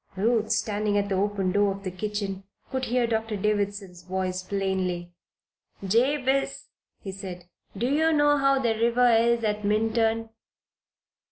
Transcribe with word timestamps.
Ruth, 0.17 0.49
standing 0.49 0.97
at 0.97 1.09
the 1.09 1.15
open 1.15 1.51
door 1.51 1.73
of 1.73 1.83
the 1.83 1.91
kitchen, 1.91 2.43
could 2.71 2.85
hear 2.85 3.05
Dr. 3.05 3.37
Davison's 3.37 4.01
voice 4.01 4.41
plainly. 4.41 5.11
"Jabez," 5.85 6.69
he 7.03 7.11
said, 7.11 7.45
"do 7.77 7.85
you 7.87 8.11
know 8.11 8.35
how 8.39 8.57
the 8.57 8.73
river 8.73 9.11
is 9.11 9.43
at 9.43 9.63
Minturn?" 9.63 10.31